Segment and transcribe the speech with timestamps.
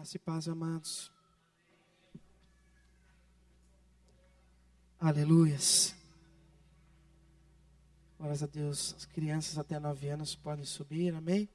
[0.00, 1.12] Graça e paz, amados.
[4.98, 5.94] Aleluias.
[8.16, 8.94] Glórias a Deus.
[8.96, 11.46] As crianças até nove anos podem subir, amém?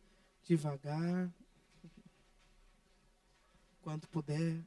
[0.43, 1.33] Devagar.
[3.81, 4.63] Quanto puder.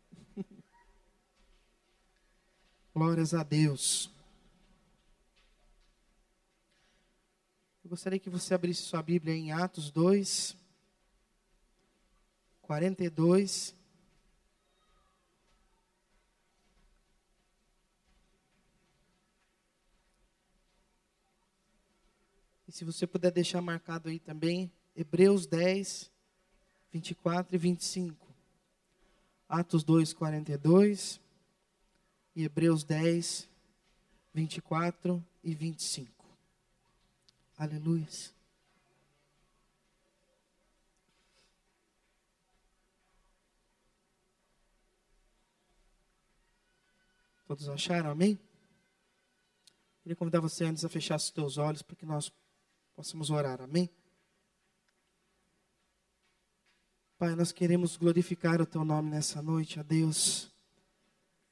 [2.93, 4.11] Glórias a Deus.
[7.85, 10.57] Eu gostaria que você abrisse sua Bíblia em Atos 2,
[12.63, 13.78] 42.
[22.69, 26.11] E se você puder deixar marcado aí também, Hebreus 10,
[26.93, 28.29] 24 e 25.
[29.49, 31.19] Atos 2, 42
[32.37, 33.49] e Hebreus 10,
[34.35, 36.13] 24 e 25.
[37.57, 38.07] Aleluia.
[47.47, 48.11] Todos acharam?
[48.11, 48.39] Amém?
[50.03, 52.31] Queria convidar você antes a fechar os teus olhos para que nós
[52.99, 53.61] possamos orar.
[53.63, 53.89] Amém?
[57.17, 60.51] Pai, nós queremos glorificar o teu nome nessa noite, a Deus.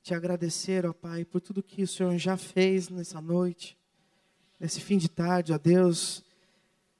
[0.03, 3.79] Te agradecer, ó Pai, por tudo que o Senhor já fez nessa noite
[4.59, 6.25] nesse fim de tarde, ó Deus,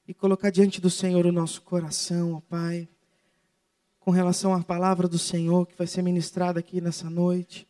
[0.07, 2.87] e colocar diante do Senhor o nosso coração, ó Pai,
[3.99, 7.67] com relação à palavra do Senhor que vai ser ministrada aqui nessa noite.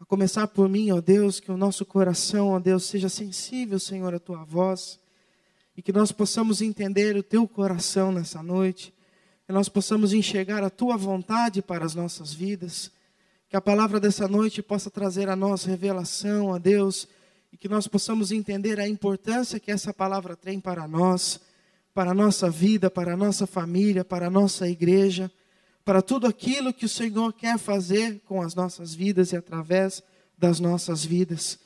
[0.00, 4.14] A começar por mim, ó Deus, que o nosso coração, ó Deus, seja sensível, Senhor,
[4.14, 5.01] à tua voz,
[5.76, 8.92] e que nós possamos entender o teu coração nessa noite,
[9.46, 12.90] que nós possamos enxergar a tua vontade para as nossas vidas,
[13.48, 17.08] que a palavra dessa noite possa trazer a nós revelação, ó Deus,
[17.52, 21.40] e que nós possamos entender a importância que essa palavra tem para nós,
[21.92, 25.30] para a nossa vida, para a nossa família, para a nossa igreja,
[25.84, 30.02] para tudo aquilo que o Senhor quer fazer com as nossas vidas e através
[30.38, 31.58] das nossas vidas.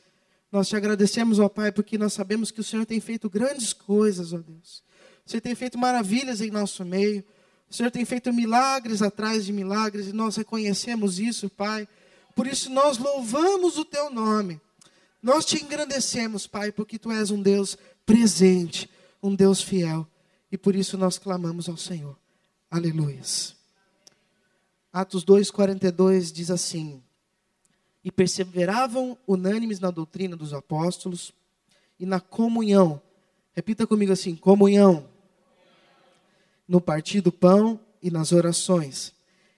[0.50, 4.32] Nós te agradecemos, ó Pai, porque nós sabemos que o Senhor tem feito grandes coisas,
[4.32, 4.82] ó Deus.
[5.24, 7.24] O Senhor tem feito maravilhas em nosso meio.
[7.68, 11.88] O Senhor tem feito milagres atrás de milagres e nós reconhecemos isso, Pai.
[12.34, 14.60] Por isso nós louvamos o teu nome.
[15.20, 18.88] Nós te engrandecemos, Pai, porque tu és um Deus presente,
[19.20, 20.06] um Deus fiel.
[20.52, 22.16] E por isso nós clamamos ao Senhor.
[22.70, 23.56] Aleluias.
[24.92, 27.02] Atos 2,42 diz assim:
[28.06, 31.32] E perseveravam unânimes na doutrina dos apóstolos
[31.98, 33.02] e na comunhão.
[33.52, 35.08] Repita comigo assim: comunhão.
[36.68, 39.12] No partir do pão e nas orações.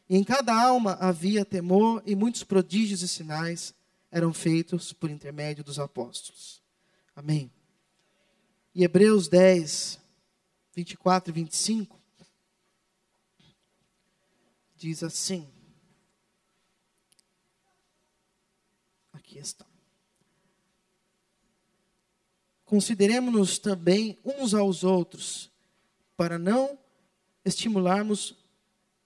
[0.08, 3.74] E em cada alma havia temor e muitos prodígios e sinais
[4.10, 6.62] eram feitos por intermédio dos apóstolos.
[7.14, 7.52] Amém.
[8.74, 10.00] E Hebreus 10,
[10.74, 12.00] 24 e 25
[14.74, 15.46] diz assim:
[19.38, 19.64] Aqui está.
[22.64, 25.50] Consideremos-nos também uns aos outros,
[26.16, 26.78] para não
[27.44, 28.34] estimularmos,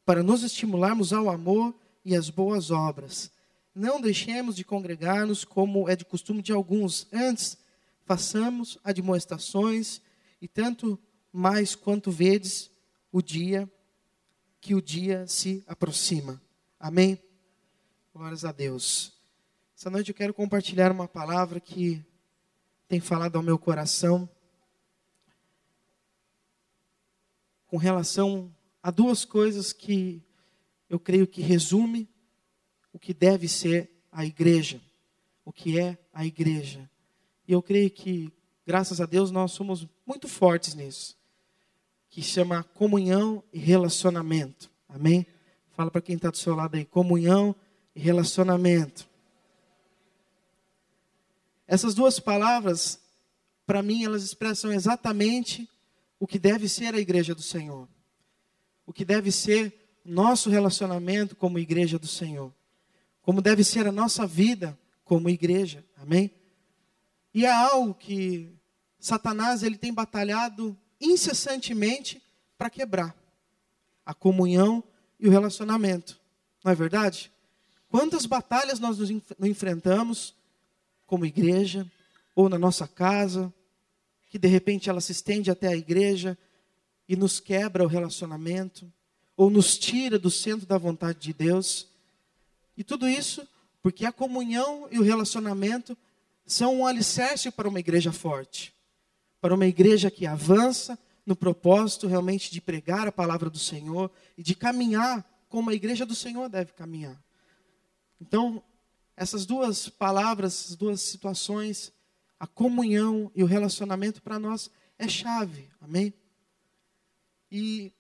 [0.05, 3.31] para nos estimularmos ao amor e às boas obras
[3.75, 7.07] não deixemos de congregar-nos como é de costume de alguns.
[7.13, 7.57] Antes,
[8.05, 10.01] façamos admoestações
[10.41, 10.99] e tanto
[11.33, 12.71] mais quanto vedes
[13.11, 13.71] o dia
[14.61, 16.41] que o dia se aproxima.
[16.79, 17.19] Amém?
[18.15, 19.22] Glórias a Deus.
[19.83, 22.01] Essa noite eu quero compartilhar uma palavra que
[22.87, 24.31] tem falado ao meu coração
[27.67, 30.23] com relação a duas coisas que
[30.89, 32.09] eu creio que resume
[32.93, 34.81] o que deve ser a igreja,
[35.45, 36.89] o que é a igreja.
[37.49, 38.33] E eu creio que,
[38.65, 41.19] graças a Deus, nós somos muito fortes nisso,
[42.09, 44.71] que chama comunhão e relacionamento.
[44.89, 45.27] Amém?
[45.73, 47.53] Fala para quem está do seu lado aí, comunhão
[47.97, 49.11] e relacionamento.
[51.73, 53.01] Essas duas palavras,
[53.67, 55.69] para mim, elas expressam exatamente
[56.21, 57.89] o que deve ser a igreja do Senhor.
[58.85, 59.75] O que deve ser
[60.05, 62.53] nosso relacionamento como igreja do Senhor
[63.23, 65.85] como deve ser a nossa vida como igreja.
[65.97, 66.31] Amém?
[67.33, 68.53] E é algo que
[68.99, 72.21] Satanás ele tem batalhado incessantemente
[72.59, 73.17] para quebrar
[74.05, 74.83] a comunhão
[75.19, 76.21] e o relacionamento.
[76.65, 77.33] Não é verdade?
[77.89, 79.11] Quantas batalhas nós nos
[79.41, 80.35] enfrentamos
[81.13, 81.87] como igreja
[82.35, 83.53] ou na nossa casa,
[84.31, 86.39] que de repente ela se estende até a igreja
[87.07, 88.91] e nos quebra o relacionamento,
[89.37, 91.87] ou nos tira do centro da vontade de Deus.
[92.79, 93.47] E tudo isso
[93.83, 95.95] porque a comunhão e o relacionamento
[96.47, 98.73] são um alicerce para uma igreja forte,
[99.39, 104.43] para uma igreja que avança no propósito realmente de pregar a palavra do Senhor e
[104.43, 107.23] de caminhar como a igreja do Senhor deve caminhar.
[108.19, 108.63] Então,
[109.17, 111.93] essas duas palavras, essas duas situações,
[112.39, 115.71] a comunhão e o relacionamento para nós é chave.
[115.81, 116.13] Amém?
[117.51, 117.93] E,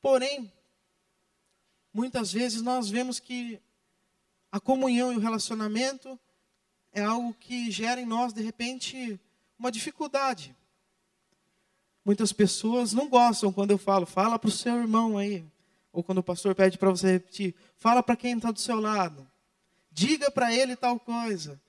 [0.00, 0.52] porém,
[1.92, 3.60] muitas vezes nós vemos que
[4.50, 6.18] a comunhão e o relacionamento
[6.92, 9.20] é algo que gera em nós, de repente,
[9.58, 10.56] uma dificuldade.
[12.04, 15.44] Muitas pessoas não gostam quando eu falo, fala para o seu irmão aí.
[15.92, 19.26] Ou quando o pastor pede para você repetir, fala para quem está do seu lado.
[19.94, 21.60] Diga para ele tal coisa.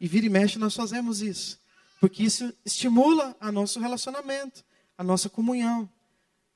[0.00, 1.60] E vira e mexe, nós fazemos isso.
[2.00, 4.64] Porque isso estimula a nosso relacionamento,
[4.96, 5.86] a nossa comunhão.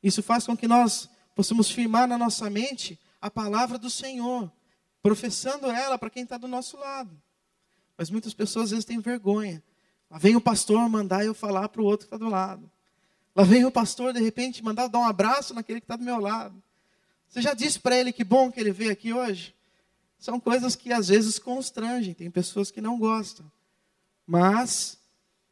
[0.02, 4.50] Isso faz com que nós possamos firmar na nossa mente a palavra do Senhor,
[5.02, 7.10] professando ela para quem está do nosso lado.
[7.98, 9.62] Mas muitas pessoas às vezes têm vergonha.
[10.10, 12.70] Lá vem o pastor mandar eu falar para o outro que está do lado.
[13.36, 16.18] Lá vem o pastor, de repente, mandar dar um abraço naquele que está do meu
[16.18, 16.62] lado.
[17.28, 19.54] Você já disse para ele que bom que ele veio aqui hoje?
[20.18, 23.50] São coisas que às vezes constrangem, tem pessoas que não gostam.
[24.26, 24.98] Mas,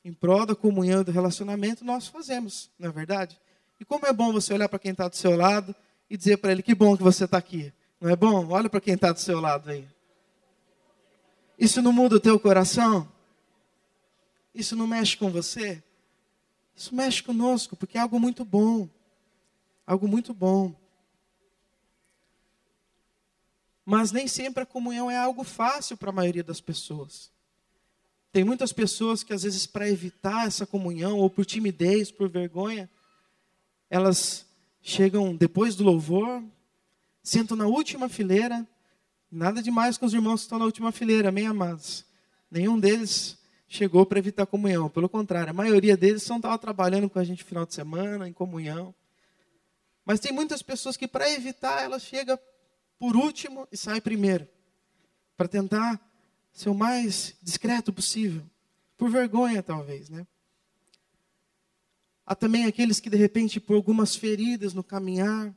[0.05, 3.39] em prol da comunhão e do relacionamento, nós fazemos, não é verdade?
[3.79, 5.75] E como é bom você olhar para quem está do seu lado
[6.09, 7.73] e dizer para ele: que bom que você está aqui.
[8.01, 8.49] Não é bom?
[8.49, 9.89] Olha para quem está do seu lado aí.
[11.59, 13.09] Isso não muda o teu coração?
[14.55, 15.83] Isso não mexe com você?
[16.77, 18.89] Isso mexe conosco, porque é algo muito bom.
[19.87, 20.75] Algo muito bom.
[23.85, 27.31] Mas nem sempre a comunhão é algo fácil para a maioria das pessoas.
[28.33, 32.89] Tem muitas pessoas que, às vezes, para evitar essa comunhão, ou por timidez, por vergonha,
[33.91, 34.47] elas
[34.81, 36.43] chegam depois do louvor,
[37.23, 38.67] sentam na última fileira.
[39.31, 42.07] Nada demais com os irmãos que estão na última fileira, amém, amados?
[42.51, 43.39] Nenhum deles
[43.69, 44.89] chegou para evitar comunhão.
[44.89, 48.29] Pelo contrário, a maioria deles só estava trabalhando com a gente no final de semana,
[48.29, 48.95] em comunhão.
[50.05, 52.39] Mas tem muitas pessoas que, para evitar, elas chegam
[53.03, 54.47] por último e sai primeiro.
[55.37, 56.01] Para tentar
[56.53, 58.49] ser o mais discreto possível.
[58.97, 60.25] Por vergonha, talvez, né?
[62.25, 65.53] Há também aqueles que, de repente, por algumas feridas no caminhar,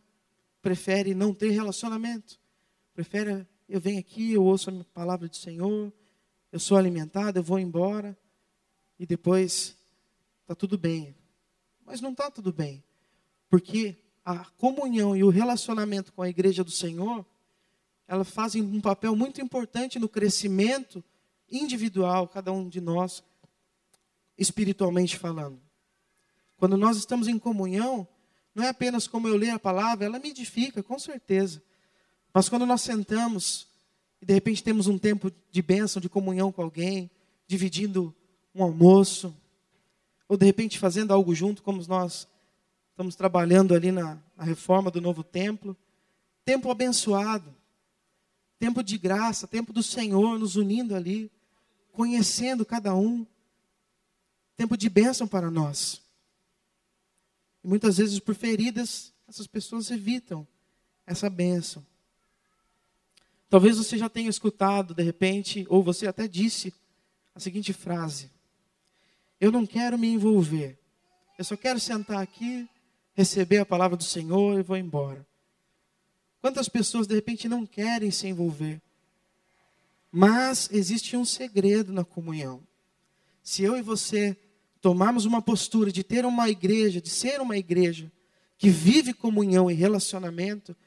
[0.60, 2.40] preferem não ter relacionamento.
[2.96, 5.94] Prefere, eu venho aqui, eu ouço a palavra do Senhor,
[6.52, 8.18] eu sou alimentado, eu vou embora,
[8.98, 9.78] e depois
[10.42, 11.16] está tudo bem.
[11.86, 12.84] Mas não está tudo bem.
[13.52, 13.96] Porque
[14.26, 17.24] a comunhão e o relacionamento com a igreja do Senhor
[18.08, 21.04] elas fazem um papel muito importante no crescimento
[21.50, 23.24] individual, cada um de nós,
[24.38, 25.60] espiritualmente falando.
[26.58, 28.08] Quando nós estamos em comunhão,
[28.54, 31.62] não é apenas como eu leio a palavra, ela me edifica, com certeza.
[32.34, 33.68] Mas quando nós sentamos
[34.22, 37.10] e de repente temos um tempo de bênção, de comunhão com alguém,
[37.48, 38.14] dividindo
[38.54, 39.36] um almoço,
[40.28, 42.28] ou de repente fazendo algo junto, como nós
[42.92, 45.76] estamos trabalhando ali na, na reforma do novo templo,
[46.44, 47.55] tempo abençoado
[48.60, 51.32] tempo de graça, tempo do Senhor nos unindo ali,
[51.92, 53.26] conhecendo cada um,
[54.56, 56.02] tempo de bênção para nós.
[57.64, 60.48] E muitas vezes, por feridas, essas pessoas evitam
[61.06, 61.86] essa bênção.
[63.50, 66.74] Talvez você já tenha escutado, de repente, ou você até disse
[67.34, 68.30] a seguinte frase:
[69.40, 70.78] Eu não quero me envolver,
[71.38, 72.68] eu só quero sentar aqui,
[73.14, 75.26] receber a palavra do Senhor e vou embora.
[76.46, 78.80] Quantas pessoas de repente não querem se envolver?
[80.12, 82.62] Mas existe um segredo na comunhão.
[83.42, 84.38] Se eu e você
[84.80, 88.12] tomarmos uma postura de ter uma igreja, de ser uma igreja
[88.60, 90.78] que vive comunhão e relacionamento,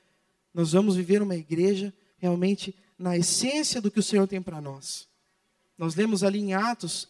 [0.55, 5.09] nós vamos viver uma igreja realmente na essência do que o Senhor tem para nós.
[5.77, 7.09] Nós lemos ali em Atos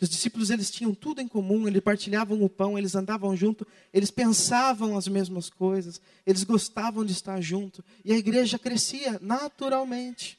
[0.00, 4.10] os discípulos eles tinham tudo em comum, eles partilhavam o pão, eles andavam junto, eles
[4.10, 10.38] pensavam as mesmas coisas, eles gostavam de estar junto, e a igreja crescia naturalmente.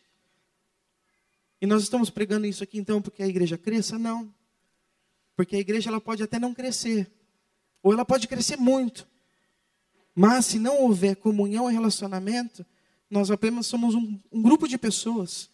[1.62, 4.00] E nós estamos pregando isso aqui então porque a igreja cresça?
[4.00, 4.34] Não.
[5.36, 7.12] Porque a igreja ela pode até não crescer,
[7.84, 9.08] ou ela pode crescer muito.
[10.16, 12.66] Mas se não houver comunhão e relacionamento,
[13.08, 15.50] nós apenas somos um, um grupo de pessoas.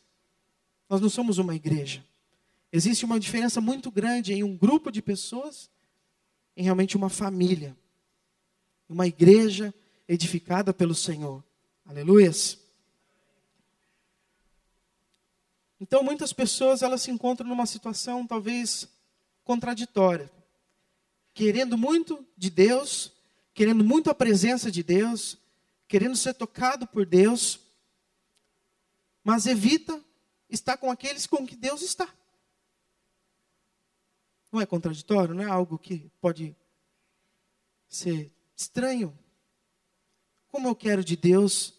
[0.89, 2.06] Nós não somos uma igreja.
[2.71, 5.69] Existe uma diferença muito grande em um grupo de pessoas,
[6.55, 7.77] em realmente uma família,
[8.89, 9.73] uma igreja
[10.07, 11.43] edificada pelo Senhor.
[11.85, 12.59] Aleluias.
[15.79, 18.87] Então, muitas pessoas elas se encontram numa situação talvez
[19.43, 20.29] contraditória,
[21.33, 23.13] querendo muito de Deus,
[23.53, 25.37] querendo muito a presença de Deus,
[25.87, 27.59] querendo ser tocado por Deus,
[29.23, 30.03] mas evita
[30.49, 32.09] estar com aqueles com que Deus está.
[34.57, 35.35] Não é contraditório?
[35.35, 36.55] Não é algo que pode
[37.87, 39.15] ser estranho?
[40.47, 41.75] Como eu quero de Deus,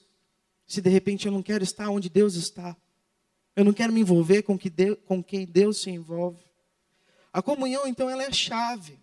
[0.65, 2.77] se de repente eu não quero estar onde Deus está.
[3.57, 6.41] Eu não quero me envolver com, que Deus, com quem Deus se envolve.
[7.33, 8.97] A comunhão, então, ela é a chave.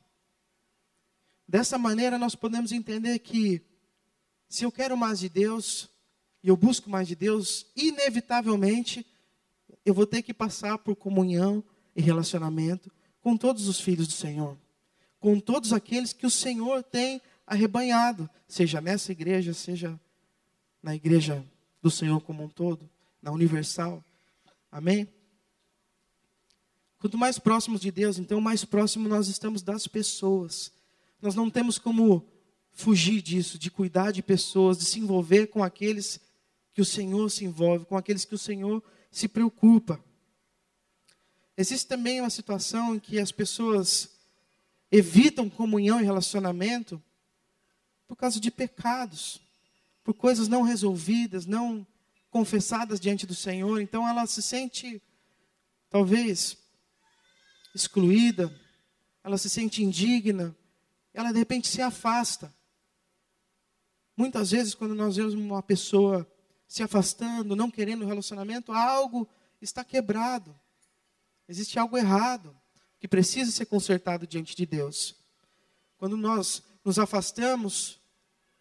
[1.45, 3.61] Dessa maneira, nós podemos entender que,
[4.47, 5.89] se eu quero mais de Deus,
[6.41, 9.05] e eu busco mais de Deus, inevitavelmente,
[9.85, 11.61] eu vou ter que passar por comunhão
[11.93, 12.89] e relacionamento
[13.25, 14.55] com todos os filhos do Senhor,
[15.19, 19.99] com todos aqueles que o Senhor tem arrebanhado, seja nessa igreja, seja
[20.79, 21.43] na igreja
[21.81, 22.87] do Senhor como um todo,
[23.19, 24.05] na universal.
[24.71, 25.07] Amém?
[26.99, 30.71] Quanto mais próximos de Deus, então mais próximo nós estamos das pessoas.
[31.19, 32.23] Nós não temos como
[32.73, 36.19] fugir disso, de cuidar de pessoas, de se envolver com aqueles
[36.75, 39.99] que o Senhor se envolve, com aqueles que o Senhor se preocupa.
[41.57, 44.09] Existe também uma situação em que as pessoas
[44.91, 47.01] evitam comunhão e relacionamento
[48.07, 49.41] por causa de pecados,
[50.03, 51.85] por coisas não resolvidas, não
[52.29, 53.81] confessadas diante do Senhor.
[53.81, 55.01] Então ela se sente,
[55.89, 56.57] talvez,
[57.73, 58.53] excluída,
[59.23, 60.55] ela se sente indigna,
[61.13, 62.53] ela de repente se afasta.
[64.17, 66.29] Muitas vezes, quando nós vemos uma pessoa
[66.67, 69.27] se afastando, não querendo relacionamento, algo
[69.61, 70.57] está quebrado.
[71.47, 72.55] Existe algo errado
[72.99, 75.15] que precisa ser consertado diante de Deus.
[75.97, 77.99] Quando nós nos afastamos,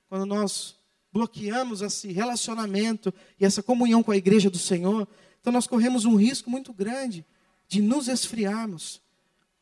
[0.09, 0.77] quando nós
[1.13, 5.09] bloqueamos esse relacionamento e essa comunhão com a igreja do Senhor,
[5.41, 7.25] então nós corremos um risco muito grande
[7.69, 9.01] de nos esfriarmos.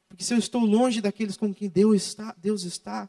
[0.09, 3.09] Porque se eu estou longe daqueles com quem Deus está, Deus está,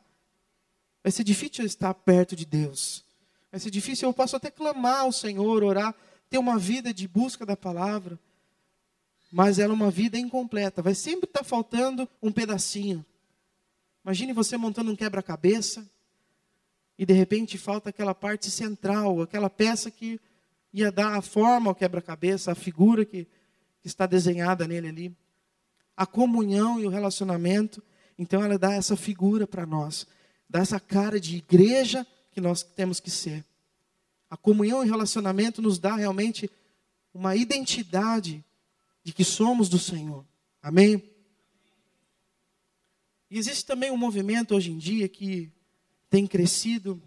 [1.01, 3.03] vai ser difícil estar perto de Deus.
[3.51, 5.93] Vai ser difícil, eu posso até clamar ao Senhor, orar,
[6.29, 8.19] ter uma vida de busca da palavra,
[9.35, 10.79] mas ela é uma vida incompleta.
[10.79, 13.03] Vai sempre estar faltando um pedacinho.
[14.05, 15.89] Imagine você montando um quebra-cabeça
[16.99, 20.21] e de repente falta aquela parte central, aquela peça que
[20.71, 23.25] ia dar a forma ao quebra-cabeça, a figura que,
[23.81, 25.17] que está desenhada nele ali.
[25.97, 27.81] A comunhão e o relacionamento,
[28.19, 30.05] então ela dá essa figura para nós,
[30.47, 33.43] dá essa cara de igreja que nós temos que ser.
[34.29, 36.47] A comunhão e relacionamento nos dá realmente
[37.11, 38.45] uma identidade
[39.03, 40.25] de que somos do Senhor.
[40.61, 41.03] Amém?
[43.29, 45.51] E existe também um movimento hoje em dia que
[46.09, 47.01] tem crescido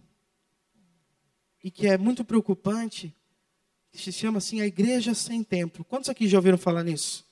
[1.63, 3.15] e que é muito preocupante,
[3.91, 5.85] que se chama assim a igreja sem templo.
[5.85, 7.25] Quantos aqui já ouviram falar nisso?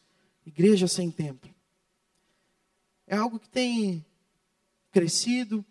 [0.47, 1.55] Igreja sem templo.
[3.07, 4.05] É algo que tem
[4.91, 5.65] crescido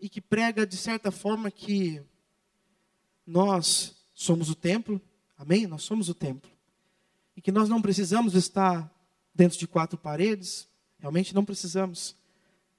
[0.00, 2.02] e que prega de certa forma que
[3.26, 5.00] nós somos o templo,
[5.38, 5.66] amém?
[5.66, 6.51] Nós somos o templo.
[7.36, 8.92] E que nós não precisamos estar
[9.34, 10.68] dentro de quatro paredes,
[11.02, 12.10] Realmente não precisamos.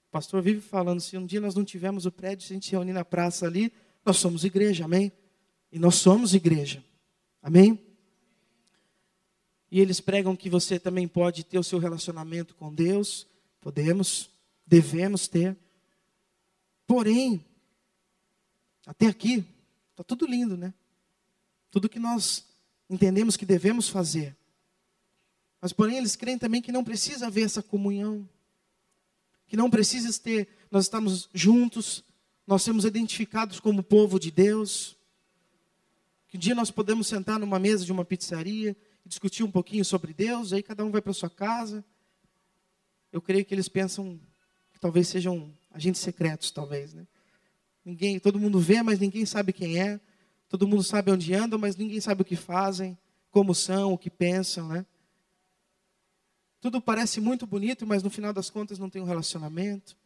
[0.07, 2.67] O pastor vive falando, se um dia nós não tivermos o prédio, se a gente
[2.67, 3.71] se reunir na praça ali,
[4.05, 5.11] nós somos igreja, amém?
[5.69, 6.81] E nós somos igreja,
[7.41, 7.77] amém?
[9.69, 13.27] E eles pregam que você também pode ter o seu relacionamento com Deus,
[13.59, 14.29] podemos,
[14.65, 15.57] devemos ter.
[16.87, 17.43] Porém,
[18.85, 19.43] até aqui,
[19.91, 20.73] está tudo lindo, né?
[21.69, 22.45] Tudo que nós
[22.89, 24.33] entendemos que devemos fazer.
[25.63, 28.27] Mas, porém, eles creem também que não precisa haver essa comunhão.
[29.47, 32.03] Que não precisa ter, nós estamos juntos,
[32.45, 34.97] nós somos identificados como povo de Deus.
[36.27, 39.85] Que um dia nós podemos sentar numa mesa de uma pizzaria e discutir um pouquinho
[39.85, 41.81] sobre Deus, aí cada um vai para sua casa.
[43.09, 44.19] Eu creio que eles pensam
[44.73, 47.07] que talvez sejam agentes secretos, talvez, né?
[47.85, 49.97] Ninguém, todo mundo vê, mas ninguém sabe quem é.
[50.49, 52.97] Todo mundo sabe onde andam, mas ninguém sabe o que fazem,
[53.31, 54.85] como são, o que pensam, né?
[56.63, 59.97] Tudo parece muito bonito, mas no final das contas não tem um relacionamento,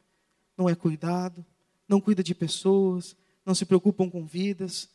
[0.57, 1.45] não é cuidado,
[1.87, 4.89] não cuida de pessoas, não se preocupam com vidas,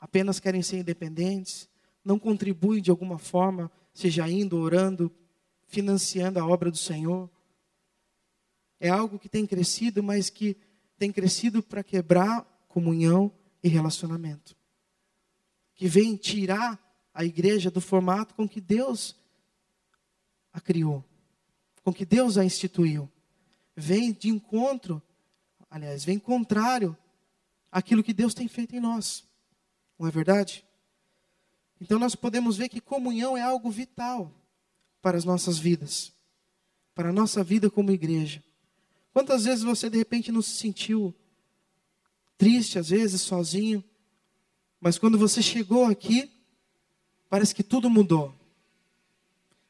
[0.00, 1.68] apenas querem ser independentes,
[2.04, 5.08] não contribuem de alguma forma, seja indo, orando,
[5.68, 7.30] financiando a obra do Senhor.
[8.80, 10.56] É algo que tem crescido, mas que
[10.98, 13.30] tem crescido para quebrar comunhão
[13.62, 14.56] e relacionamento.
[15.76, 16.76] Que vem tirar
[17.14, 19.14] a igreja do formato com que Deus
[20.54, 21.04] a criou,
[21.82, 23.10] com que Deus a instituiu.
[23.76, 25.02] Vem de encontro,
[25.68, 26.96] aliás, vem contrário
[27.70, 29.24] àquilo que Deus tem feito em nós.
[29.98, 30.64] Não é verdade?
[31.80, 34.32] Então nós podemos ver que comunhão é algo vital
[35.02, 36.12] para as nossas vidas,
[36.94, 38.42] para a nossa vida como igreja.
[39.12, 41.12] Quantas vezes você de repente não se sentiu
[42.38, 43.82] triste, às vezes sozinho,
[44.80, 46.30] mas quando você chegou aqui,
[47.28, 48.34] parece que tudo mudou.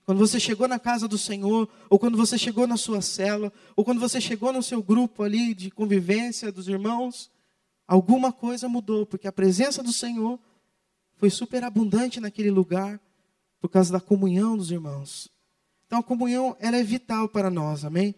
[0.05, 3.85] Quando você chegou na casa do Senhor, ou quando você chegou na sua cela, ou
[3.85, 7.31] quando você chegou no seu grupo ali de convivência dos irmãos,
[7.87, 10.39] alguma coisa mudou, porque a presença do Senhor
[11.17, 13.01] foi super abundante naquele lugar
[13.61, 15.31] por causa da comunhão dos irmãos.
[15.87, 18.15] Então a comunhão ela é vital para nós, amém?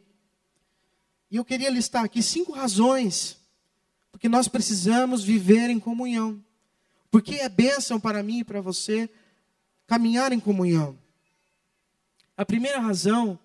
[1.31, 3.38] E eu queria listar aqui cinco razões
[4.16, 6.43] porque nós precisamos viver em comunhão.
[7.11, 9.11] Porque é bênção para mim e para você
[9.87, 10.99] caminhar em comunhão.
[12.37, 13.38] A primeira razão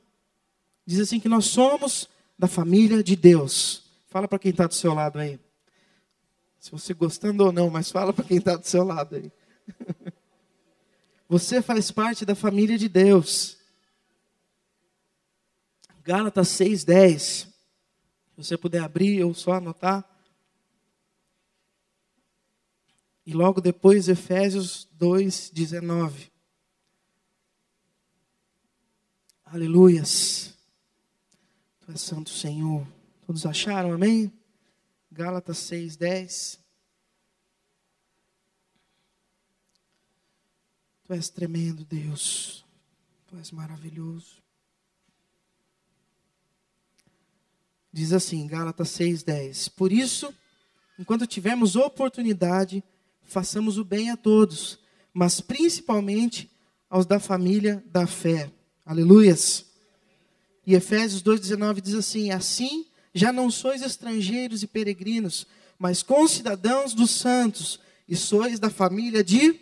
[0.86, 3.83] diz assim que nós somos da família de Deus.
[4.07, 5.39] Fala para quem está do seu lado aí.
[6.60, 9.31] Se você gostando ou não, mas fala para quem está do seu lado aí.
[11.27, 13.57] Você faz parte da família de Deus.
[16.03, 17.19] Gálatas 6,10.
[17.19, 17.48] Se
[18.36, 20.05] você puder abrir ou só anotar.
[23.25, 26.30] E logo depois, Efésios 2,19.
[29.53, 30.58] Aleluias.
[31.81, 32.88] Tu és santo Senhor.
[33.27, 34.31] Todos acharam, amém?
[35.12, 36.58] Gálatas 6,10.
[41.03, 42.63] Tu és tremendo, Deus.
[43.27, 44.41] Tu és maravilhoso.
[47.91, 49.70] Diz assim, Gálatas 6,10.
[49.75, 50.34] Por isso,
[50.98, 52.81] enquanto tivermos oportunidade,
[53.22, 54.79] façamos o bem a todos,
[55.13, 56.50] mas principalmente
[56.89, 58.50] aos da família da fé.
[58.85, 59.65] Aleluias.
[60.65, 65.45] E Efésios 2,19 diz assim: Assim já não sois estrangeiros e peregrinos,
[65.77, 69.59] mas concidadãos dos santos, e sois da família de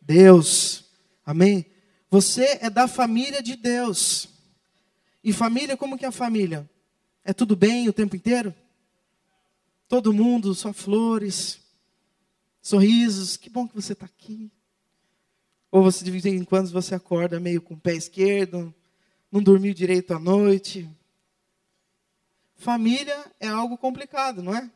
[0.00, 0.84] Deus.
[1.24, 1.66] Amém?
[2.10, 4.28] Você é da família de Deus.
[5.22, 6.68] E família, como que é a família?
[7.24, 8.54] É tudo bem o tempo inteiro?
[9.88, 11.60] Todo mundo, só flores,
[12.60, 14.50] sorrisos, que bom que você está aqui.
[15.74, 18.72] Ou você de vez em quando você acorda meio com o pé esquerdo,
[19.28, 20.88] não dormiu direito à noite.
[22.54, 24.70] Família é algo complicado, não é?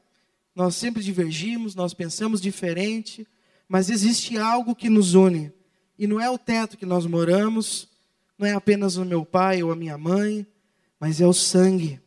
[0.56, 3.24] Nós sempre divergimos, nós pensamos diferente,
[3.68, 5.52] mas existe algo que nos une.
[5.96, 7.88] E não é o teto que nós moramos,
[8.36, 10.44] não é apenas o meu pai ou a minha mãe,
[10.98, 12.00] mas é o sangue.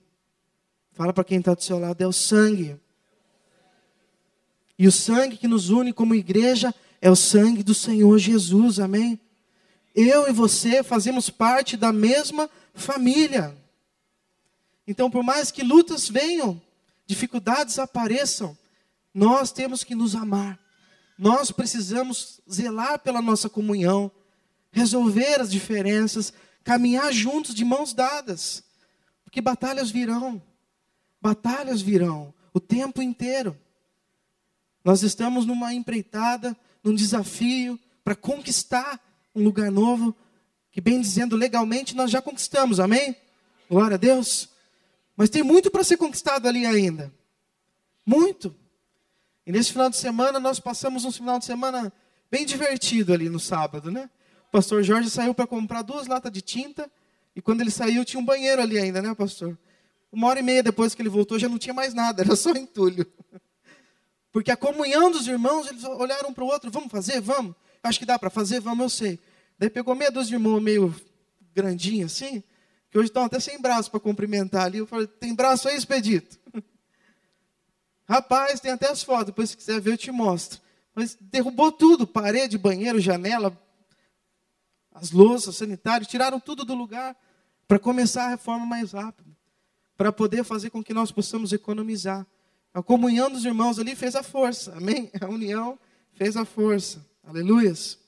[0.91, 2.75] Fala para quem está do seu lado, é o sangue.
[4.77, 9.19] E o sangue que nos une como igreja é o sangue do Senhor Jesus, amém?
[9.93, 13.57] Eu e você fazemos parte da mesma família.
[14.87, 16.61] Então, por mais que lutas venham,
[17.07, 18.55] dificuldades apareçam,
[19.13, 20.59] nós temos que nos amar.
[21.17, 24.11] Nós precisamos zelar pela nossa comunhão,
[24.71, 26.31] resolver as diferenças,
[26.63, 28.63] caminhar juntos de mãos dadas.
[29.23, 30.41] Porque batalhas virão.
[31.21, 33.57] Batalhas virão o tempo inteiro.
[34.83, 39.00] Nós estamos numa empreitada num desafio para conquistar
[39.36, 40.15] um lugar novo,
[40.72, 43.15] que bem dizendo legalmente nós já conquistamos, amém?
[43.70, 44.50] Glória a Deus.
[45.15, 47.13] Mas tem muito para ser conquistado ali ainda.
[48.06, 48.56] Muito.
[49.46, 51.91] E nesse final de semana nós passamos um final de semana
[52.30, 54.10] bem divertido ali no sábado, né?
[54.48, 56.89] O pastor Jorge saiu para comprar duas latas de tinta
[57.36, 59.58] e quando ele saiu tinha um banheiro ali ainda, né, pastor?
[60.12, 62.52] Uma hora e meia depois que ele voltou já não tinha mais nada, era só
[62.52, 63.06] entulho.
[64.32, 67.20] Porque a comunhão dos irmãos, eles olharam para o outro, vamos fazer?
[67.20, 67.54] Vamos.
[67.84, 68.60] Acho que dá para fazer?
[68.62, 69.20] Vamos, eu sei.
[69.58, 70.96] Daí pegou meia dúzia de irmãos meio
[71.54, 72.41] grandinho assim,
[72.89, 74.78] que hoje estão até sem braço para cumprimentar ali.
[74.78, 76.39] Eu falei, tem braço aí, Expedito?
[78.08, 80.60] Rapaz, tem até as fotos, depois se quiser ver eu te mostro.
[80.94, 83.58] Mas derrubou tudo, parede, banheiro, janela,
[84.94, 87.15] as louças, sanitários, tiraram tudo do lugar
[87.67, 89.34] para começar a reforma mais rápido,
[89.96, 92.28] para poder fazer com que nós possamos economizar.
[92.73, 95.12] A comunhão dos irmãos ali fez a força, amém?
[95.19, 95.77] A união
[96.13, 97.99] fez a força, aleluias.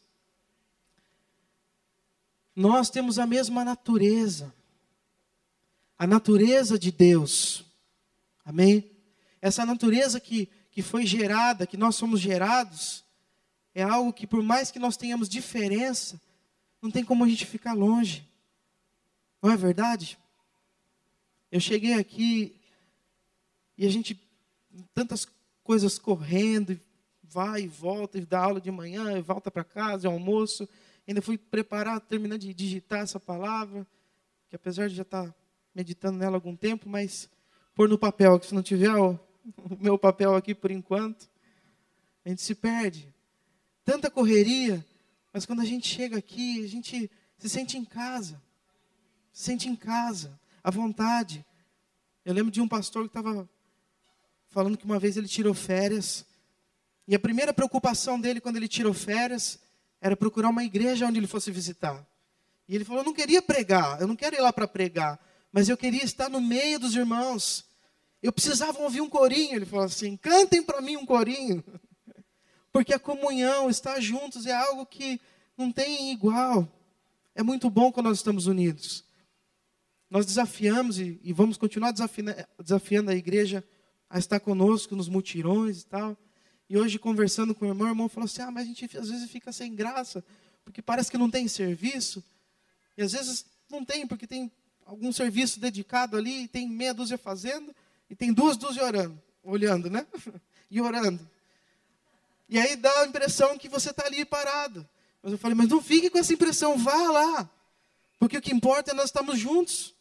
[2.56, 4.54] Nós temos a mesma natureza,
[5.98, 7.66] a natureza de Deus,
[8.46, 8.90] amém?
[9.42, 13.04] Essa natureza que, que foi gerada, que nós somos gerados,
[13.76, 16.22] é algo que, por mais que nós tenhamos diferença,
[16.82, 18.26] não tem como a gente ficar longe,
[19.42, 20.18] não é verdade?
[21.52, 22.56] Eu cheguei aqui
[23.78, 24.23] e a gente
[24.94, 25.28] tantas
[25.64, 26.80] coisas correndo,
[27.22, 30.68] vai e volta, e dá aula de manhã, e volta para casa, e almoço.
[31.08, 33.88] Ainda fui preparar, terminando de digitar essa palavra,
[34.50, 35.36] que apesar de já estar tá
[35.74, 37.30] meditando nela há algum tempo, mas
[37.74, 39.20] pôr no papel, que se não tiver o,
[39.58, 41.30] o meu papel aqui por enquanto,
[42.24, 43.14] a gente se perde.
[43.84, 44.86] Tanta correria,
[45.32, 48.42] mas quando a gente chega aqui, a gente se sente em casa.
[49.32, 51.44] Se sente em casa, à vontade.
[52.24, 53.50] Eu lembro de um pastor que estava
[54.54, 56.26] falando que uma vez ele tirou férias.
[57.08, 59.60] E a primeira preocupação dele quando ele tirou férias
[60.00, 62.06] era procurar uma igreja onde ele fosse visitar.
[62.68, 65.20] E ele falou: Eu não queria pregar, eu não quero ir lá para pregar,
[65.52, 67.66] mas eu queria estar no meio dos irmãos.
[68.22, 69.56] Eu precisava ouvir um corinho.
[69.56, 71.64] Ele falou assim: Cantem para mim um corinho.
[72.72, 75.20] Porque a comunhão, estar juntos, é algo que
[75.58, 76.68] não tem igual.
[77.36, 79.04] É muito bom quando nós estamos unidos.
[80.10, 83.64] Nós desafiamos e, e vamos continuar desafiando, desafiando a igreja
[84.10, 86.18] a estar conosco nos mutirões e tal.
[86.70, 89.10] E hoje, conversando com o irmão, o irmão falou assim: Ah, mas a gente às
[89.10, 90.24] vezes fica sem graça,
[90.64, 92.24] porque parece que não tem serviço.
[92.98, 94.52] E às vezes não tem, porque tem
[94.86, 97.76] algum serviço dedicado ali, e tem meia dúzia fazendo,
[98.10, 100.06] e tem duas dúzias orando, olhando, né?
[100.70, 101.28] e orando.
[102.50, 104.88] E aí dá a impressão que você está ali parado.
[105.22, 107.50] Mas eu falei, mas não fique com essa impressão, vá lá.
[108.20, 109.96] Porque o que importa é nós estamos juntos.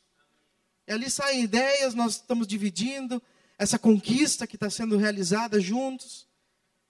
[0.87, 3.23] E ali saem ideias, nós estamos dividindo
[3.63, 6.27] essa conquista que está sendo realizada juntos.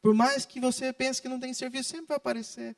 [0.01, 2.75] Por mais que você pense que não tem serviço, sempre vai aparecer.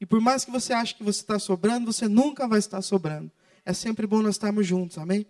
[0.00, 3.30] E por mais que você ache que você está sobrando, você nunca vai estar sobrando.
[3.64, 5.26] É sempre bom nós estarmos juntos, amém?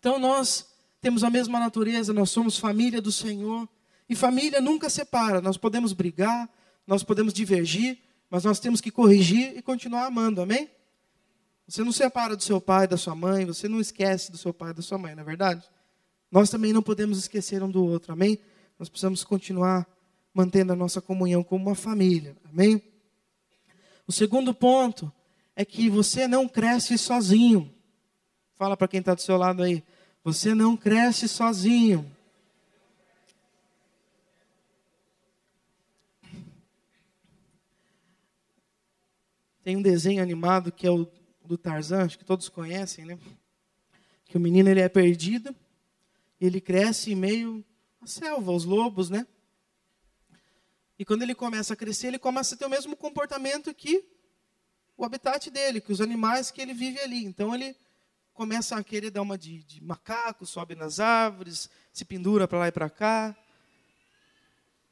[0.00, 0.66] Então nós
[1.00, 3.68] temos a mesma natureza, nós somos família do Senhor.
[4.08, 5.40] E família nunca separa.
[5.40, 6.50] Nós podemos brigar,
[6.84, 10.68] nós podemos divergir, mas nós temos que corrigir e continuar amando, amém?
[11.68, 14.74] Você não separa do seu pai, da sua mãe, você não esquece do seu pai,
[14.74, 15.70] da sua mãe, não é verdade?
[16.30, 18.38] Nós também não podemos esquecer um do outro, amém?
[18.78, 19.86] Nós precisamos continuar
[20.32, 22.82] mantendo a nossa comunhão como uma família, amém?
[24.06, 25.12] O segundo ponto
[25.56, 27.72] é que você não cresce sozinho.
[28.56, 29.82] Fala para quem está do seu lado aí.
[30.22, 32.10] Você não cresce sozinho.
[39.62, 41.06] Tem um desenho animado que é o
[41.44, 43.18] do Tarzan, acho que todos conhecem, né?
[44.26, 45.54] Que o menino ele é perdido,
[46.40, 47.64] ele cresce em meio
[48.00, 49.26] à selva, aos lobos, né?
[50.98, 54.04] E quando ele começa a crescer, ele começa a ter o mesmo comportamento que
[54.96, 57.24] o habitat dele, que os animais que ele vive ali.
[57.24, 57.74] Então ele
[58.34, 62.68] começa a querer dar uma de, de macaco, sobe nas árvores, se pendura para lá
[62.68, 63.36] e para cá.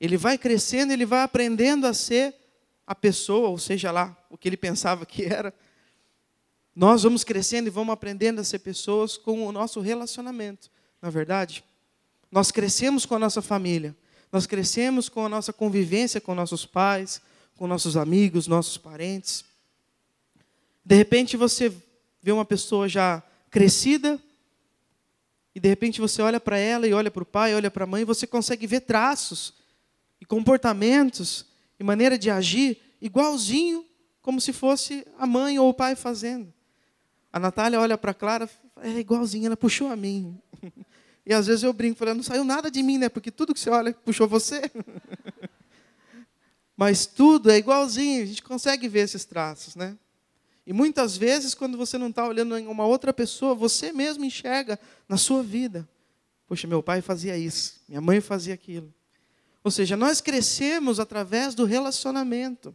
[0.00, 2.34] Ele vai crescendo, ele vai aprendendo a ser
[2.86, 5.52] a pessoa, ou seja lá, o que ele pensava que era.
[6.74, 11.10] Nós vamos crescendo e vamos aprendendo a ser pessoas com o nosso relacionamento, na é
[11.10, 11.64] verdade.
[12.30, 13.96] Nós crescemos com a nossa família,
[14.30, 17.22] nós crescemos com a nossa convivência com nossos pais,
[17.56, 19.44] com nossos amigos, nossos parentes.
[20.84, 21.72] De repente você
[22.22, 24.20] vê uma pessoa já crescida,
[25.54, 27.86] e de repente você olha para ela e olha para o pai, olha para a
[27.86, 29.54] mãe, e você consegue ver traços
[30.20, 31.46] e comportamentos
[31.80, 33.84] e maneira de agir igualzinho
[34.20, 36.52] como se fosse a mãe ou o pai fazendo.
[37.32, 38.48] A Natália olha para a Clara,
[38.82, 40.38] é igualzinho, ela puxou a mim.
[41.28, 43.10] E às vezes eu brinco, falando, não saiu nada de mim, né?
[43.10, 44.62] Porque tudo que você olha puxou você.
[46.74, 49.94] Mas tudo é igualzinho, a gente consegue ver esses traços, né?
[50.66, 54.80] E muitas vezes, quando você não está olhando em uma outra pessoa, você mesmo enxerga
[55.06, 55.86] na sua vida.
[56.46, 58.90] Poxa, meu pai fazia isso, minha mãe fazia aquilo.
[59.62, 62.74] Ou seja, nós crescemos através do relacionamento,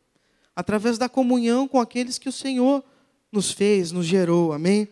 [0.56, 2.84] através da comunhão com aqueles que o Senhor
[3.32, 4.88] nos fez, nos gerou, amém?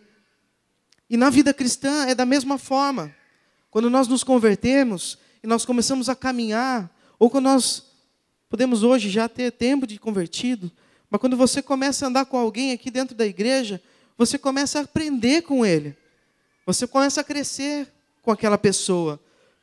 [1.08, 3.21] E na vida cristã é da mesma forma.
[3.72, 7.82] Quando nós nos convertemos e nós começamos a caminhar, ou quando nós
[8.46, 10.70] podemos hoje já ter tempo de convertido,
[11.08, 13.82] mas quando você começa a andar com alguém aqui dentro da igreja,
[14.18, 15.96] você começa a aprender com ele.
[16.66, 19.18] Você começa a crescer com aquela pessoa.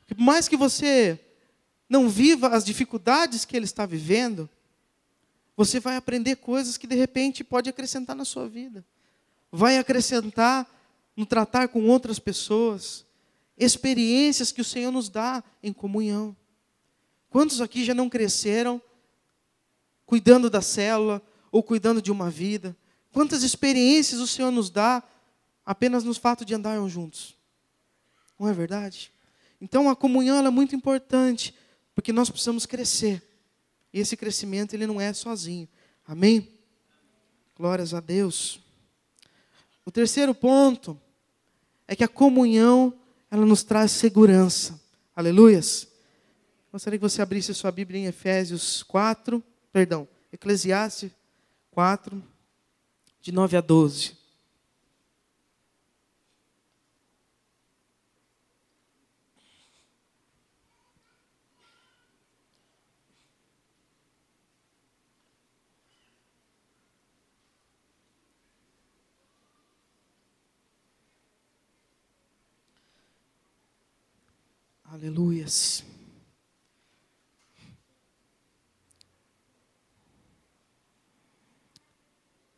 [0.08, 1.16] Por mais que você
[1.88, 4.50] não viva as dificuldades que ele está vivendo,
[5.56, 8.84] você vai aprender coisas que de repente pode acrescentar na sua vida.
[9.52, 10.68] Vai acrescentar
[11.16, 13.04] no tratar com outras pessoas,
[13.64, 16.36] experiências que o Senhor nos dá em comunhão.
[17.28, 18.82] Quantos aqui já não cresceram
[20.04, 22.76] cuidando da célula ou cuidando de uma vida?
[23.12, 25.02] Quantas experiências o Senhor nos dá
[25.64, 27.36] apenas no fato de andarmos juntos?
[28.38, 29.12] Não é verdade?
[29.60, 31.54] Então a comunhão é muito importante.
[31.94, 33.22] Porque nós precisamos crescer.
[33.92, 35.68] E esse crescimento ele não é sozinho.
[36.06, 36.48] Amém?
[37.54, 38.60] Glórias a Deus.
[39.84, 40.98] O terceiro ponto
[41.86, 42.94] é que a comunhão
[43.30, 44.80] ela nos traz segurança.
[45.14, 45.86] Aleluias.
[46.72, 51.10] Gostaria que você abrisse sua Bíblia em Efésios 4, perdão, Eclesiastes
[51.70, 52.22] 4,
[53.20, 54.19] de 9 a 12.
[74.92, 75.84] Aleluias.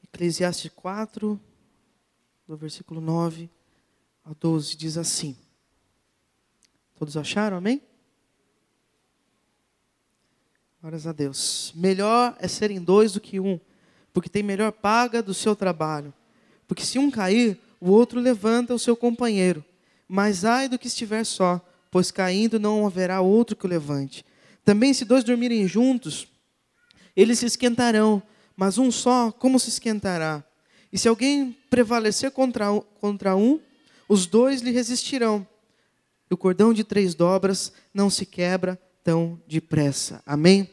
[0.02, 1.38] Eclesiastes 4,
[2.48, 3.50] do versículo 9
[4.24, 5.36] a 12, diz assim.
[6.94, 7.82] Todos acharam, amém?
[10.80, 11.70] Glórias a Deus.
[11.76, 13.60] Melhor é serem dois do que um,
[14.10, 16.14] porque tem melhor paga do seu trabalho.
[16.66, 19.62] Porque se um cair, o outro levanta o seu companheiro.
[20.08, 21.60] Mas ai do que estiver só,
[21.92, 24.24] pois caindo não haverá outro que o levante.
[24.64, 26.26] Também, se dois dormirem juntos,
[27.14, 28.22] eles se esquentarão,
[28.56, 30.42] mas um só, como se esquentará?
[30.90, 33.60] E se alguém prevalecer contra, contra um,
[34.08, 35.46] os dois lhe resistirão.
[36.30, 40.22] O cordão de três dobras não se quebra tão depressa.
[40.24, 40.70] Amém?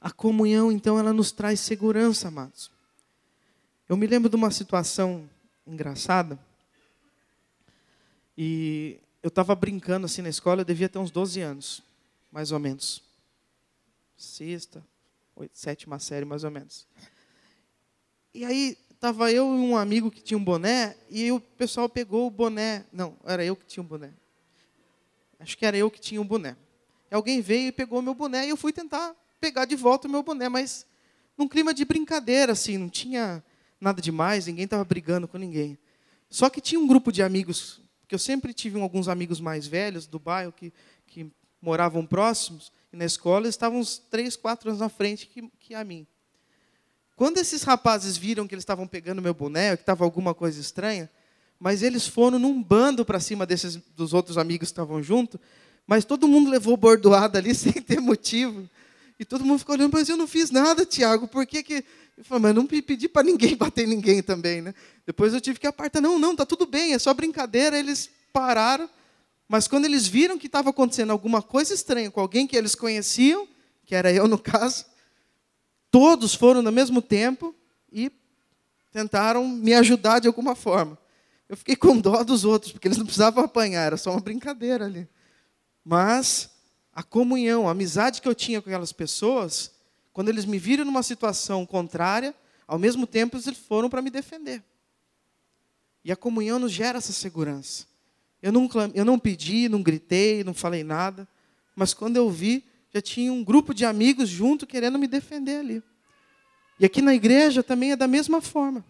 [0.00, 2.70] A comunhão, então, ela nos traz segurança, amados.
[3.88, 5.28] Eu me lembro de uma situação
[5.66, 6.38] engraçada.
[8.36, 11.82] E eu estava brincando assim na escola, eu devia ter uns 12 anos,
[12.30, 13.02] mais ou menos.
[14.16, 14.84] Sexta,
[15.36, 16.86] oito, sétima série, mais ou menos.
[18.34, 22.26] E aí estava eu e um amigo que tinha um boné, e o pessoal pegou
[22.26, 22.84] o boné.
[22.92, 24.12] Não, era eu que tinha um boné.
[25.38, 26.56] Acho que era eu que tinha um boné.
[27.10, 30.10] E alguém veio e pegou meu boné, e eu fui tentar pegar de volta o
[30.10, 30.86] meu boné, mas
[31.36, 33.42] num clima de brincadeira, assim, não tinha
[33.80, 35.78] nada demais, ninguém estava brigando com ninguém.
[36.28, 40.06] Só que tinha um grupo de amigos, que eu sempre tive alguns amigos mais velhos
[40.06, 40.72] do bairro que,
[41.06, 45.74] que moravam próximos, e na escola estavam uns três, quatro anos na frente que, que
[45.74, 46.06] a mim.
[47.14, 51.10] Quando esses rapazes viram que eles estavam pegando meu boné, que estava alguma coisa estranha,
[51.58, 55.38] mas eles foram num bando para cima desses dos outros amigos que estavam junto,
[55.86, 58.70] mas todo mundo levou bordoada ali sem ter motivo.
[59.18, 61.84] E todo mundo ficou olhando, mas eu não fiz nada, Tiago, por que que...
[62.16, 64.74] Eu falei, mas não pedi para ninguém bater ninguém também, né?
[65.04, 67.78] Depois eu tive que apartar, não, não, tá tudo bem, é só brincadeira.
[67.78, 68.88] Eles pararam,
[69.48, 73.48] mas quando eles viram que estava acontecendo alguma coisa estranha com alguém que eles conheciam,
[73.84, 74.84] que era eu no caso,
[75.90, 77.54] todos foram no mesmo tempo
[77.90, 78.12] e
[78.92, 80.98] tentaram me ajudar de alguma forma.
[81.48, 84.84] Eu fiquei com dó dos outros, porque eles não precisavam apanhar, era só uma brincadeira
[84.84, 85.08] ali.
[85.82, 86.50] Mas
[86.98, 89.70] a comunhão, a amizade que eu tinha com aquelas pessoas,
[90.12, 92.34] quando eles me viram numa situação contrária,
[92.66, 94.64] ao mesmo tempo eles foram para me defender.
[96.04, 97.86] E a comunhão nos gera essa segurança.
[98.42, 101.28] Eu não, eu não pedi, não gritei, não falei nada,
[101.76, 105.82] mas quando eu vi, já tinha um grupo de amigos junto querendo me defender ali.
[106.80, 108.84] E aqui na igreja também é da mesma forma.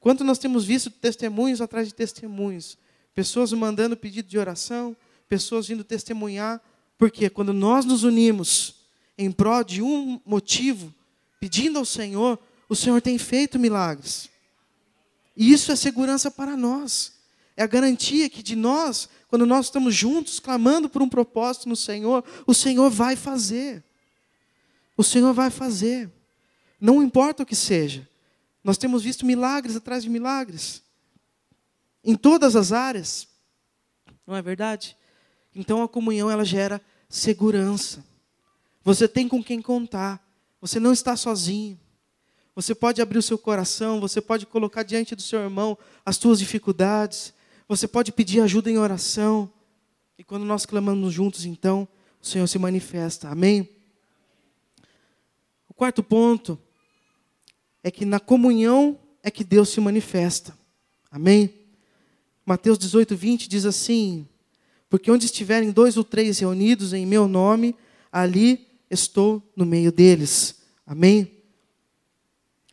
[0.00, 2.78] Quanto nós temos visto testemunhos atrás de testemunhos,
[3.14, 4.96] pessoas mandando pedido de oração,
[5.28, 6.62] pessoas vindo testemunhar
[7.04, 8.76] porque quando nós nos unimos
[9.18, 10.90] em prol de um motivo,
[11.38, 14.30] pedindo ao Senhor, o Senhor tem feito milagres.
[15.36, 17.12] E isso é segurança para nós.
[17.58, 21.76] É a garantia que de nós, quando nós estamos juntos, clamando por um propósito no
[21.76, 23.84] Senhor, o Senhor vai fazer.
[24.96, 26.10] O Senhor vai fazer.
[26.80, 28.08] Não importa o que seja.
[28.64, 30.82] Nós temos visto milagres atrás de milagres.
[32.02, 33.28] Em todas as áreas.
[34.26, 34.96] Não é verdade?
[35.54, 36.80] Então a comunhão ela gera
[37.14, 38.04] segurança.
[38.82, 40.20] Você tem com quem contar.
[40.60, 41.78] Você não está sozinho.
[42.56, 46.38] Você pode abrir o seu coração, você pode colocar diante do seu irmão as suas
[46.38, 47.34] dificuldades,
[47.66, 49.50] você pode pedir ajuda em oração.
[50.18, 51.88] E quando nós clamamos juntos, então,
[52.20, 53.28] o Senhor se manifesta.
[53.28, 53.68] Amém?
[55.68, 56.58] O quarto ponto
[57.82, 60.56] é que na comunhão é que Deus se manifesta.
[61.10, 61.52] Amém?
[62.46, 64.28] Mateus 18, 20 diz assim:
[64.94, 67.74] porque onde estiverem dois ou três reunidos em meu nome,
[68.12, 70.62] ali estou no meio deles.
[70.86, 71.42] Amém?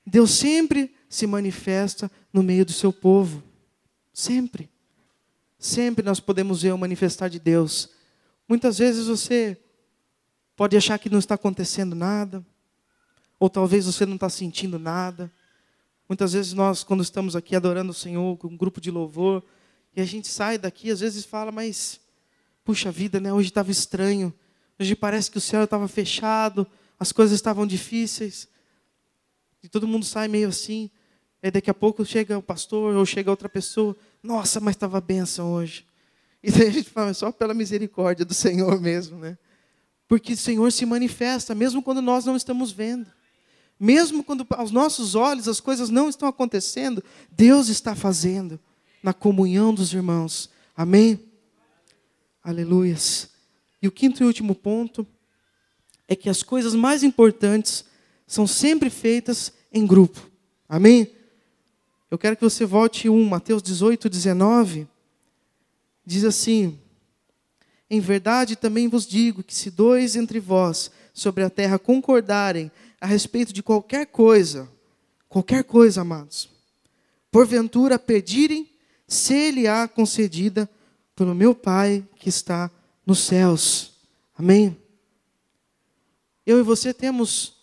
[0.05, 3.41] Deus sempre se manifesta no meio do seu povo.
[4.13, 4.69] Sempre.
[5.57, 7.89] Sempre nós podemos ver o manifestar de Deus.
[8.47, 9.57] Muitas vezes você
[10.55, 12.45] pode achar que não está acontecendo nada,
[13.39, 15.31] ou talvez você não está sentindo nada.
[16.07, 19.43] Muitas vezes nós, quando estamos aqui adorando o Senhor com um grupo de louvor,
[19.95, 21.99] e a gente sai daqui, às vezes fala, mas
[22.63, 23.31] puxa vida, né?
[23.33, 24.33] Hoje estava estranho.
[24.79, 26.65] Hoje parece que o céu estava fechado,
[26.99, 28.47] as coisas estavam difíceis.
[29.63, 30.89] E todo mundo sai meio assim.
[31.41, 33.95] Aí daqui a pouco chega o pastor ou chega outra pessoa.
[34.21, 35.85] Nossa, mas estava benção hoje.
[36.43, 39.37] E daí a gente fala, só pela misericórdia do Senhor mesmo, né?
[40.07, 43.07] Porque o Senhor se manifesta, mesmo quando nós não estamos vendo.
[43.79, 48.59] Mesmo quando aos nossos olhos as coisas não estão acontecendo, Deus está fazendo
[49.01, 50.49] na comunhão dos irmãos.
[50.75, 51.30] Amém?
[52.43, 53.29] Aleluias.
[53.81, 55.05] E o quinto e último ponto
[56.07, 57.85] é que as coisas mais importantes
[58.25, 60.29] são sempre feitas em grupo.
[60.67, 61.11] Amém?
[62.09, 64.87] Eu quero que você volte um, Mateus 18, 19.
[66.05, 66.79] Diz assim:
[67.89, 73.05] Em verdade também vos digo que se dois entre vós sobre a terra concordarem a
[73.05, 74.67] respeito de qualquer coisa,
[75.29, 76.49] qualquer coisa, amados,
[77.31, 78.69] porventura pedirem,
[79.07, 80.69] se lhe há concedida
[81.21, 82.71] pelo meu Pai que está
[83.05, 83.91] nos céus.
[84.35, 84.75] Amém?
[86.43, 87.57] eu e você temos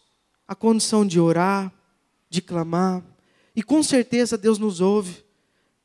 [0.46, 1.72] a condição de orar,
[2.30, 3.02] de clamar,
[3.56, 5.24] e com certeza Deus nos ouve.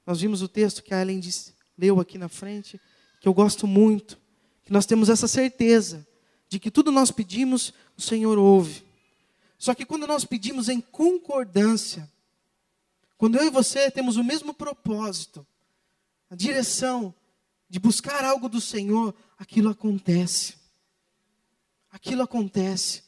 [0.05, 2.79] Nós vimos o texto que a Ellen disse, leu aqui na frente,
[3.19, 4.19] que eu gosto muito,
[4.63, 6.07] que nós temos essa certeza
[6.47, 8.85] de que tudo nós pedimos, o Senhor ouve.
[9.57, 12.07] Só que quando nós pedimos em concordância,
[13.17, 15.43] quando eu e você temos o mesmo propósito,
[16.29, 17.11] a direção
[17.73, 20.53] de buscar algo do Senhor, aquilo acontece.
[21.89, 23.01] Aquilo acontece.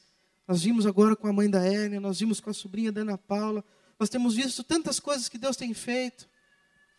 [0.47, 3.15] Nós vimos agora com a mãe da Hérnia, nós vimos com a sobrinha da Ana
[3.15, 3.63] Paula,
[3.99, 6.28] nós temos visto tantas coisas que Deus tem feito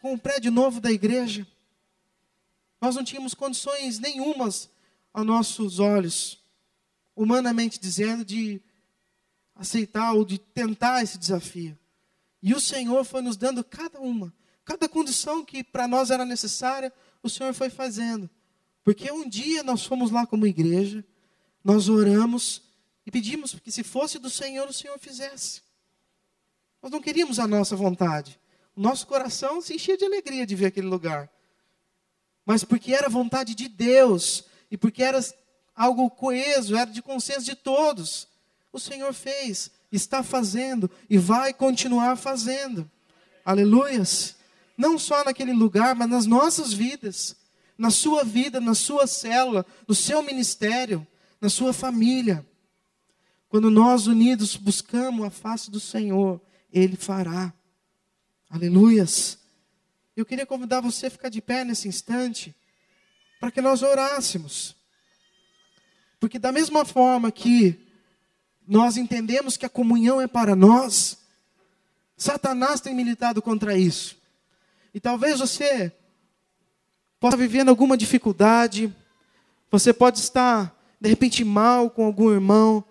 [0.01, 1.45] com o prédio novo da igreja.
[2.81, 4.71] Nós não tínhamos condições nenhumas
[5.13, 6.39] aos nossos olhos,
[7.17, 8.63] humanamente dizendo, de
[9.57, 11.77] aceitar ou de tentar esse desafio.
[12.41, 14.33] E o Senhor foi nos dando cada uma,
[15.07, 16.93] condição que para nós era necessária,
[17.23, 18.29] o Senhor foi fazendo.
[18.83, 21.05] Porque um dia nós fomos lá como igreja,
[21.63, 22.63] nós oramos
[23.07, 25.63] e pedimos que se fosse do Senhor, o Senhor fizesse.
[26.83, 28.41] Nós não queríamos a nossa vontade.
[28.75, 31.31] O nosso coração se enchia de alegria de ver aquele lugar.
[32.45, 35.21] Mas porque era vontade de Deus e porque era
[35.75, 38.27] algo coeso, era de consenso de todos,
[38.73, 42.91] o Senhor fez, está fazendo e vai continuar fazendo.
[43.45, 44.36] Aleluias.
[44.77, 47.37] Não só naquele lugar, mas nas nossas vidas,
[47.79, 51.07] na sua vida, na sua célula, no seu ministério,
[51.41, 52.47] na sua família.
[53.49, 56.41] Quando nós unidos buscamos a face do Senhor,
[56.73, 57.53] Ele fará.
[58.51, 59.39] Aleluias.
[60.17, 62.55] Eu queria convidar você a ficar de pé nesse instante,
[63.39, 64.75] para que nós orássemos.
[66.19, 67.79] Porque, da mesma forma que
[68.67, 71.19] nós entendemos que a comunhão é para nós,
[72.17, 74.17] Satanás tem militado contra isso.
[74.97, 75.93] E talvez você
[77.21, 78.91] possa vivendo alguma dificuldade,
[79.71, 82.83] você pode estar, de repente, mal com algum irmão,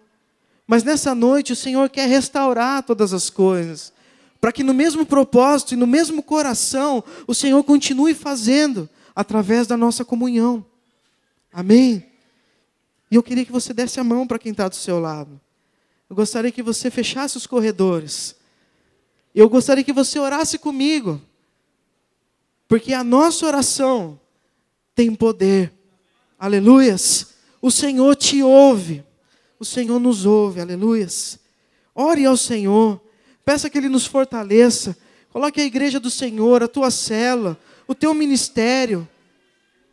[0.68, 3.91] mas nessa noite o Senhor quer restaurar todas as coisas
[4.39, 9.76] para que no mesmo propósito e no mesmo coração o Senhor continue fazendo através da
[9.76, 10.63] nossa comunhão.
[11.52, 12.06] Amém?
[13.10, 15.41] E eu queria que você desse a mão para quem está do seu lado.
[16.08, 18.36] Eu gostaria que você fechasse os corredores.
[19.34, 21.20] Eu gostaria que você orasse comigo.
[22.67, 24.19] Porque a nossa oração
[24.93, 25.71] tem poder.
[26.39, 27.36] Aleluias.
[27.62, 29.04] O Senhor te ouve.
[29.60, 30.62] O Senhor nos ouve.
[30.62, 31.39] Aleluias.
[31.93, 33.01] Ore ao Senhor.
[33.43, 34.97] Peça que Ele nos fortaleça.
[35.30, 39.08] Coloque a igreja do Senhor, a tua cela, o teu ministério,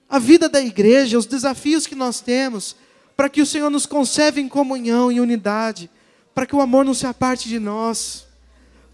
[0.08, 2.76] a vida da igreja, os desafios que nós temos,
[3.16, 5.90] para que o Senhor nos conserve em comunhão, em unidade,
[6.34, 8.26] para que o amor não se aparte de nós.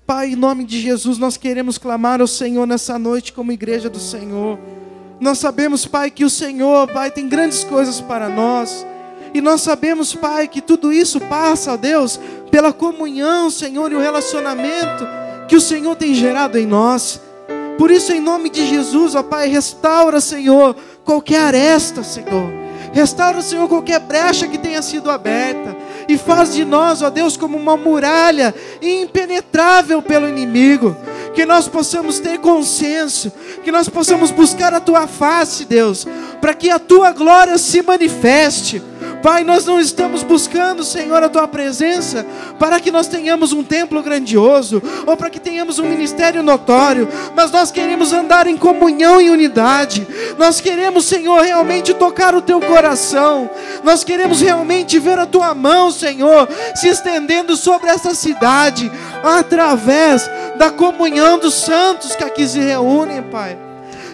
[0.08, 4.00] Pai, em nome de Jesus, nós queremos clamar ao Senhor nessa noite como igreja do
[4.00, 4.58] Senhor.
[5.20, 8.86] Nós sabemos, Pai, que o Senhor, Pai, tem grandes coisas para nós.
[9.34, 12.18] E nós sabemos, Pai, que tudo isso passa, Deus,
[12.50, 15.06] pela comunhão, Senhor, e o relacionamento
[15.46, 17.20] que o Senhor tem gerado em nós.
[17.76, 22.50] Por isso, em nome de Jesus, ó Pai, restaura, Senhor, qualquer aresta, Senhor.
[22.94, 25.76] Restaura, Senhor, qualquer brecha que tenha sido aberta.
[26.08, 30.96] E faz de nós, ó Deus, como uma muralha impenetrável pelo inimigo.
[31.34, 33.30] Que nós possamos ter consenso,
[33.62, 36.06] que nós possamos buscar a tua face, Deus,
[36.40, 38.82] para que a tua glória se manifeste
[39.22, 42.24] Pai, nós não estamos buscando, Senhor, a tua presença
[42.58, 47.50] para que nós tenhamos um templo grandioso ou para que tenhamos um ministério notório, mas
[47.50, 50.06] nós queremos andar em comunhão e unidade.
[50.38, 53.50] Nós queremos, Senhor, realmente tocar o teu coração.
[53.82, 58.90] Nós queremos realmente ver a tua mão, Senhor, se estendendo sobre essa cidade
[59.22, 63.67] através da comunhão dos santos que aqui se reúnem, Pai.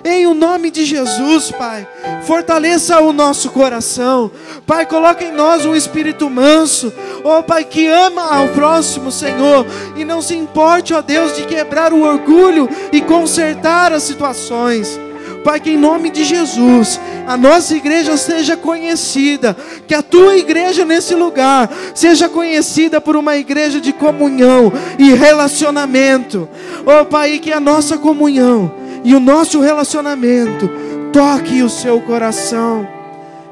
[0.07, 1.89] Em o nome de Jesus, Pai,
[2.25, 4.31] fortaleça o nosso coração.
[4.67, 6.93] Pai, coloca em nós um espírito manso.
[7.25, 9.65] Oh, Pai, que ama ao próximo, Senhor,
[9.97, 15.01] e não se importe, ó Deus, de quebrar o orgulho e consertar as situações.
[15.43, 19.57] Pai, que em nome de Jesus, a nossa igreja seja conhecida,
[19.89, 26.47] que a tua igreja nesse lugar seja conhecida por uma igreja de comunhão e relacionamento.
[26.85, 30.69] Oh, Pai, que a nossa comunhão e o nosso relacionamento
[31.13, 32.89] toque o seu coração.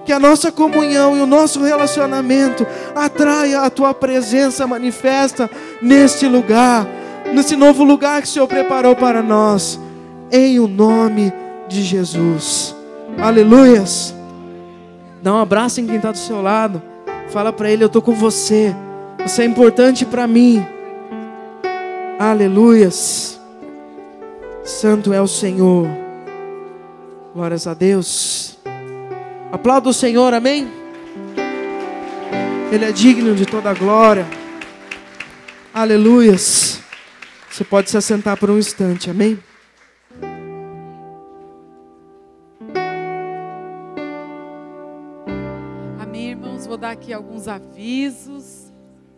[0.05, 5.49] Que a nossa comunhão e o nosso relacionamento atraia a tua presença manifesta
[5.81, 6.89] neste lugar,
[7.33, 9.79] nesse novo lugar que o Senhor preparou para nós,
[10.33, 11.33] em o nome
[11.69, 12.75] de Jesus.
[13.17, 14.13] Aleluias.
[15.23, 16.83] Dá um abraço em quem está do seu lado.
[17.29, 18.75] Fala para ele: Eu estou com você.
[19.25, 20.67] Você é importante para mim.
[22.19, 23.42] Aleluias.
[24.65, 25.89] Santo é o Senhor.
[27.35, 28.59] Glórias a Deus.
[29.51, 30.71] Aplauda o Senhor, amém?
[32.71, 34.27] Ele é digno de toda a glória.
[35.75, 36.81] Aleluias.
[37.51, 39.39] Você pode se assentar por um instante, amém?
[46.01, 46.67] Amém, irmãos.
[46.67, 48.42] Vou dar aqui alguns avisos.